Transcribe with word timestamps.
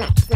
Snap. 0.00 0.29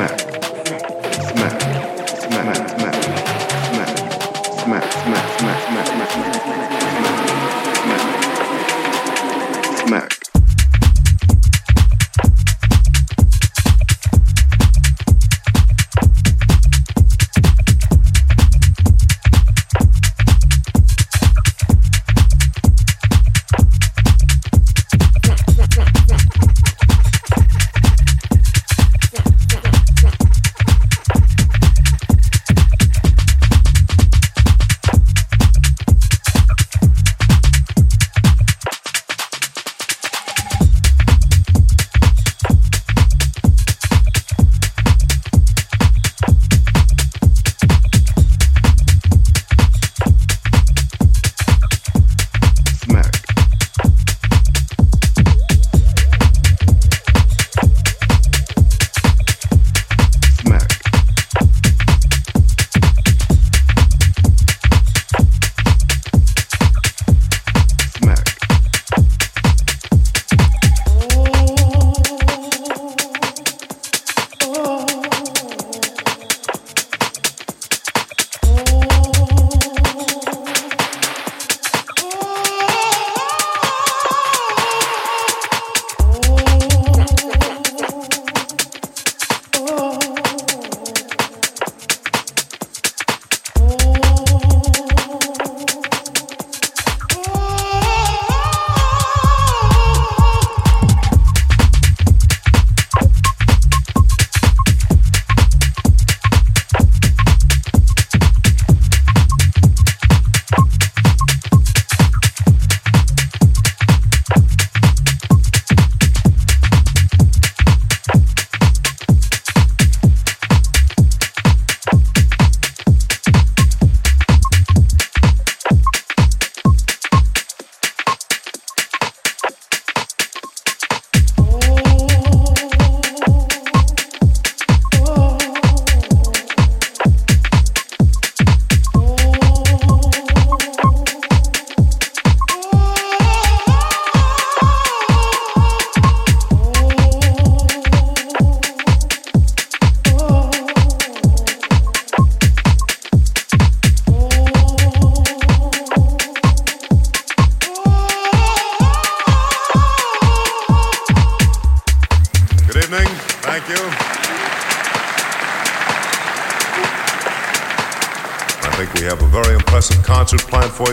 Mac. 0.00 0.29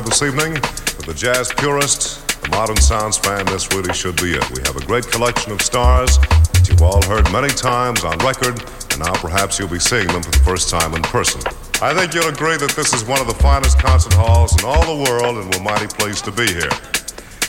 This 0.06 0.22
evening. 0.22 0.56
For 0.62 1.04
the 1.04 1.14
jazz 1.14 1.52
purist, 1.54 2.28
the 2.42 2.50
modern 2.50 2.78
sounds 2.78 3.18
fan, 3.18 3.46
this 3.48 3.72
really 3.74 3.94
should 3.94 4.16
be 4.18 4.34
it. 4.34 4.44
We 4.52 4.62
have 4.64 4.76
a 4.76 4.86
great 4.86 5.08
collection 5.08 5.52
of 5.52 5.62
stars 5.62 6.18
that 6.20 6.68
you've 6.68 6.82
all 6.82 7.02
heard 7.06 7.32
many 7.32 7.50
times 7.50 8.04
on 8.04 8.18
record, 8.20 8.62
and 8.94 9.00
now 9.00 9.14
perhaps 9.22 9.58
you'll 9.58 9.70
be 9.70 9.80
seeing 9.80 10.08
them 10.08 10.22
for 10.22 10.32
the 10.32 10.44
first 10.44 10.70
time 10.70 10.94
in 10.94 11.02
person. 11.04 11.42
I 11.82 11.94
think 11.94 12.14
you'll 12.14 12.30
agree 12.30 12.58
that 12.58 12.74
this 12.76 12.94
is 12.94 13.06
one 13.06 13.22
of 13.22 13.28
the 13.28 13.36
finest 13.36 13.80
concert 13.80 14.14
halls 14.14 14.54
in 14.60 14.66
all 14.66 14.86
the 14.86 15.04
world, 15.10 15.38
and 15.38 15.54
we're 15.54 15.64
mighty 15.64 15.88
pleased 15.88 16.26
to 16.26 16.32
be 16.32 16.48
here. 16.48 16.74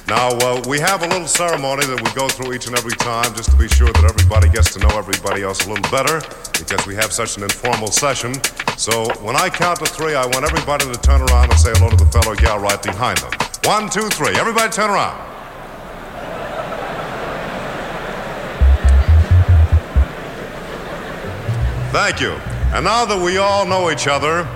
Now, 0.09 0.29
uh, 0.41 0.63
we 0.67 0.81
have 0.81 1.03
a 1.03 1.09
little 1.09 1.29
ceremony 1.29 1.85
that 1.85 2.01
we 2.01 2.09
go 2.17 2.29
through 2.29 2.55
each 2.55 2.67
and 2.67 2.77
every 2.79 2.97
time 2.97 3.35
just 3.35 3.51
to 3.51 3.57
be 3.57 3.69
sure 3.69 3.93
that 3.93 4.05
everybody 4.05 4.49
gets 4.49 4.73
to 4.73 4.81
know 4.81 4.97
everybody 4.97 5.43
else 5.43 5.67
a 5.67 5.69
little 5.69 5.91
better 5.91 6.25
because 6.57 6.87
we 6.87 6.95
have 6.95 7.13
such 7.13 7.37
an 7.37 7.43
informal 7.43 7.89
session. 7.89 8.33
So 8.79 9.13
when 9.25 9.35
I 9.35 9.49
count 9.49 9.81
to 9.81 9.87
three, 9.87 10.15
I 10.15 10.25
want 10.25 10.45
everybody 10.45 10.85
to 10.85 11.01
turn 11.01 11.21
around 11.23 11.51
and 11.51 11.59
say 11.59 11.73
hello 11.75 11.91
to 11.91 11.97
the 11.97 12.07
fellow 12.13 12.37
gal 12.37 12.61
right 12.61 12.81
behind 12.81 13.19
them. 13.19 13.33
One, 13.65 13.91
two, 13.91 14.09
three. 14.09 14.39
Everybody 14.39 14.71
turn 14.71 14.89
around. 14.89 15.19
Thank 21.91 22.21
you. 22.21 22.31
And 22.73 22.85
now 22.85 23.05
that 23.05 23.21
we 23.21 23.39
all 23.39 23.67
know 23.67 23.91
each 23.91 24.07
other, 24.07 24.47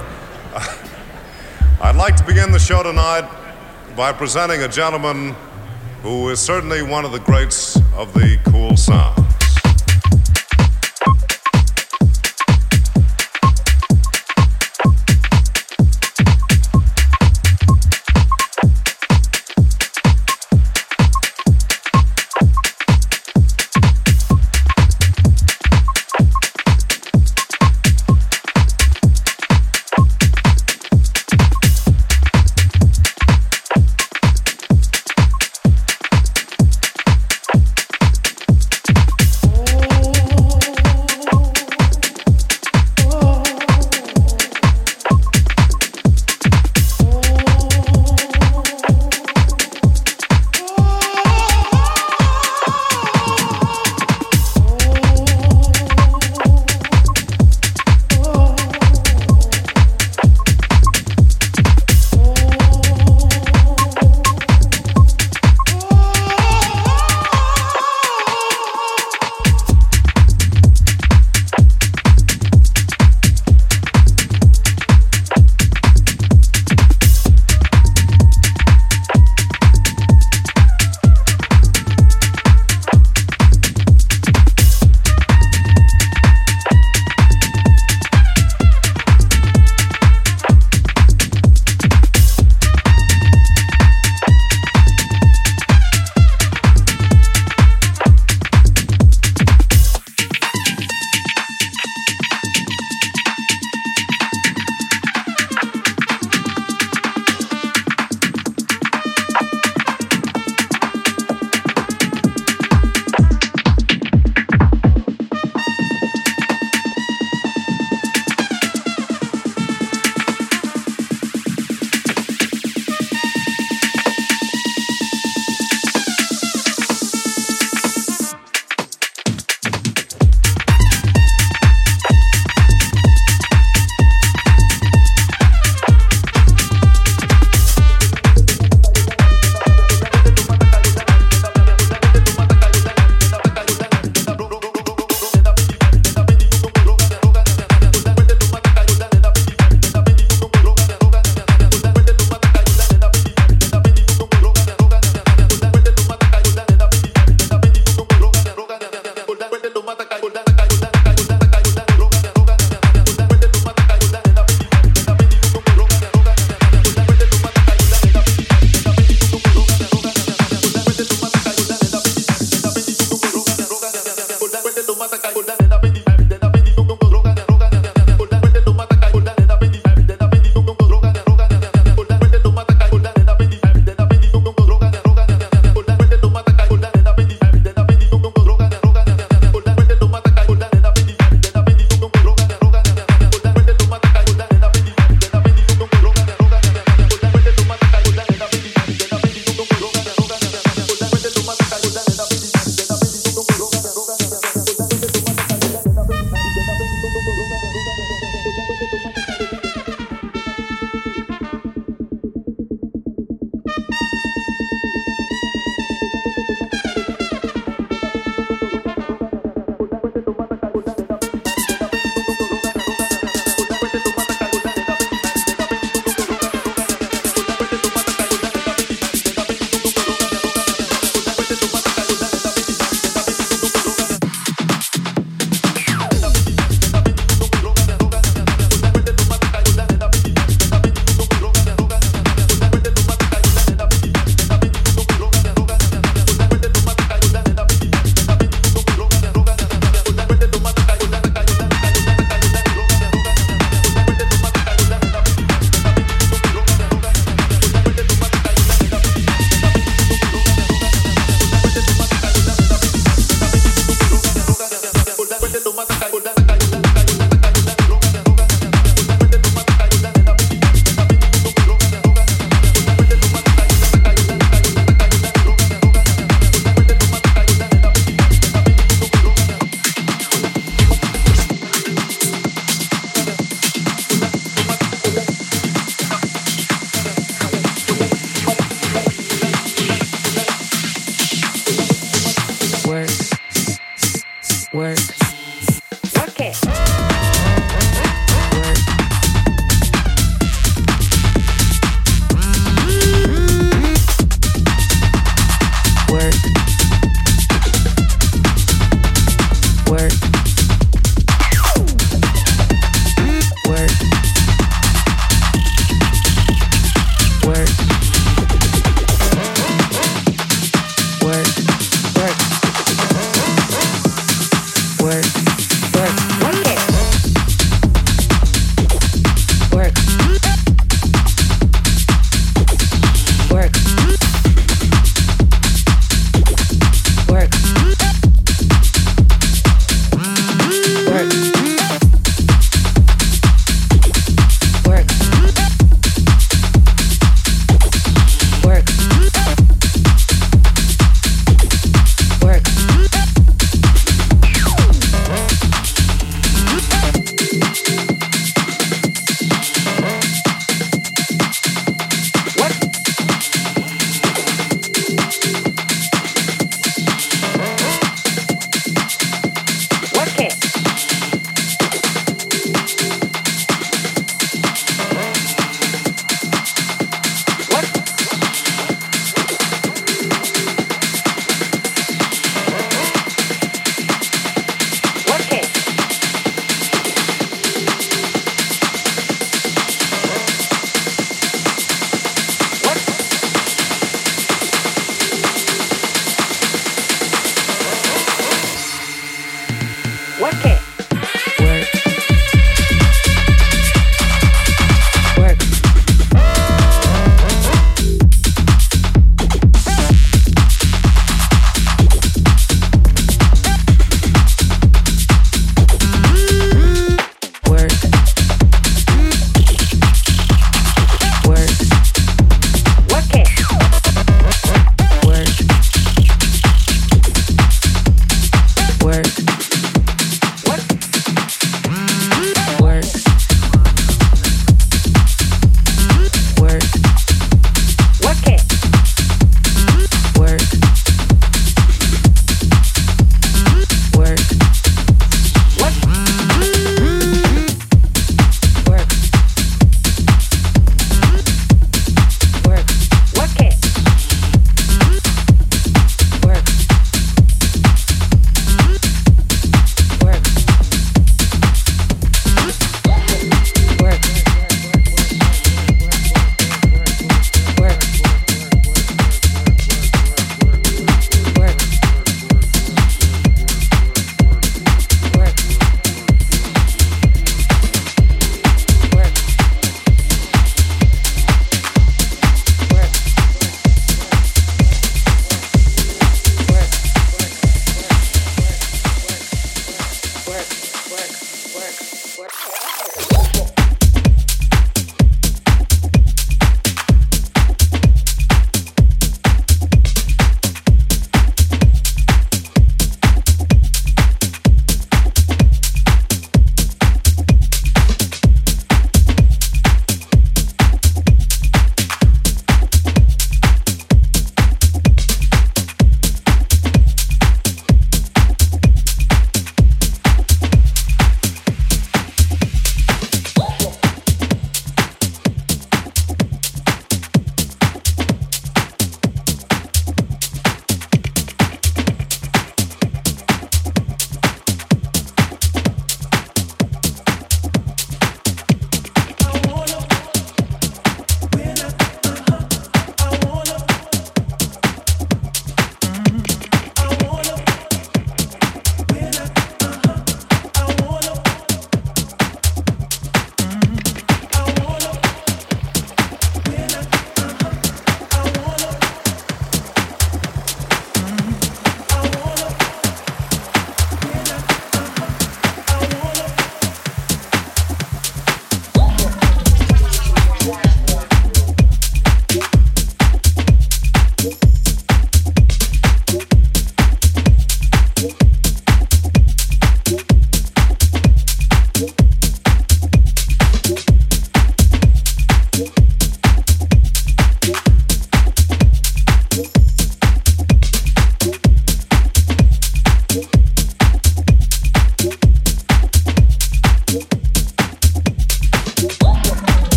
I'd 1.83 1.97
like 1.97 2.15
to 2.15 2.25
begin 2.25 2.53
the 2.53 2.61
show 2.61 2.85
tonight 2.85 3.29
by 3.97 4.13
presenting 4.13 4.63
a 4.63 4.69
gentleman 4.69 5.35
who 6.03 6.29
is 6.29 6.39
certainly 6.39 6.83
one 6.83 7.05
of 7.05 7.11
the 7.11 7.19
greats 7.19 7.75
of 7.97 8.15
the 8.15 8.39
cool 8.45 8.77
sound. 8.77 9.22